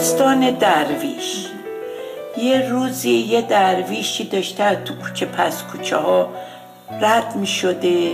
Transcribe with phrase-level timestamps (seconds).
[0.00, 1.46] داستان درویش.
[2.36, 6.28] یه روزی یه درویشی داشته تو کوچه پس کوچه ها
[7.00, 8.10] رد می شده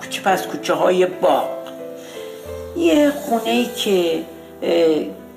[0.00, 1.48] کوچه پس کوچه های باغ.
[2.76, 4.22] یه خونه ای که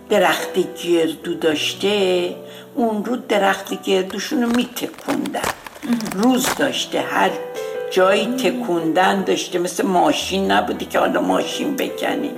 [0.10, 2.30] درخت گردو داشته
[2.76, 5.42] اون رو درخت گردوشون رو میتکوندن
[6.14, 7.30] روز داشته هر
[7.92, 12.36] جایی تکوندن داشته مثل ماشین نبودی که حالا ماشین بکنیم.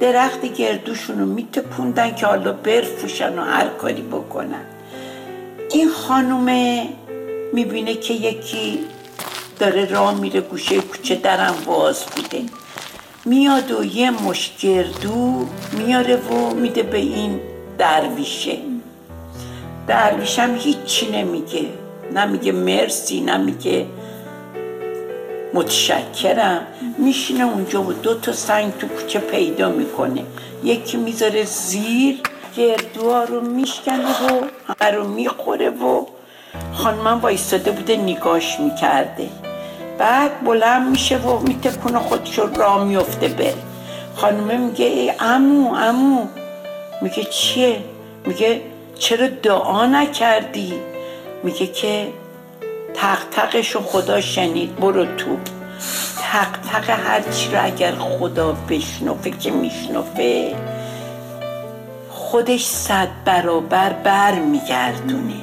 [0.00, 4.64] درخت گردوشون رو میتکوندن که حالا برفوشن و هر کاری بکنن.
[5.72, 6.88] این خانومه
[7.52, 8.78] می‌بینه که یکی
[9.58, 12.42] داره راه میره گوشه کوچه درم باز بوده.
[13.24, 17.40] میاد و یه مشگردو میاره و میده به این
[17.78, 18.58] درویشه.
[19.86, 21.66] درویشم هیچی نمیگه.
[22.14, 23.86] نمیگه مرسی نمیگه
[25.54, 26.66] متشکرم.
[26.98, 30.22] میشینه اونجا و دو تا سنگ تو کوچه پیدا می‌کنه.
[30.64, 32.20] یکی می‌ذاره زیر
[32.56, 36.06] گردوها رو میشکنه و همه رو می‌خوره و
[36.72, 39.28] خانمم وایستاده بوده نگاش می‌کرده.
[39.98, 43.54] بعد بلند میشه و میتکونه خودش رو راه میفته بره.
[44.16, 46.26] خانمه میگه ای امو امو
[47.02, 47.82] میگه چیه؟
[48.26, 48.60] میگه
[48.98, 50.74] چرا دعا نکردی؟
[51.42, 52.08] میگه که
[52.94, 55.36] تق تقش خدا شنید برو تو.
[56.72, 60.54] تق هرچی رو اگر خدا بشنفه که میشنفه
[62.10, 65.34] خودش صد برابر بر میگردونه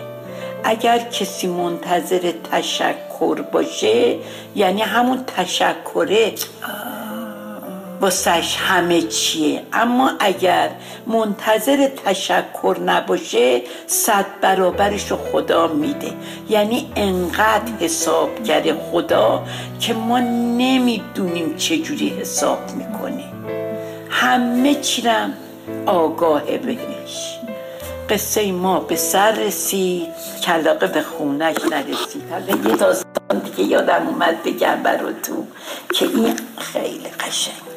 [0.63, 4.15] اگر کسی منتظر تشکر باشه
[4.55, 6.33] یعنی همون تشکره
[8.01, 9.63] واسش همه چیه.
[9.73, 10.69] اما اگر
[11.07, 16.13] منتظر تشکر نباشه صد برابرش رو خدا میده.
[16.49, 19.43] یعنی انقدر حساب کرده خدا
[19.79, 23.23] که ما نمی‌دونیم چجوری حساب می‌کنه.
[24.09, 25.33] همه چیرم
[25.85, 27.39] آگاهه بهش.
[28.09, 30.07] قصه ما به سر رسید
[30.43, 32.23] کلاقه به خونک نرسید.
[32.31, 35.47] حالا یه داستان دیگه یادم اومد بگم براتون
[35.93, 37.76] که این خیلی قشنگ